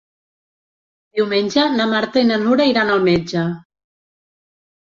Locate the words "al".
2.97-3.07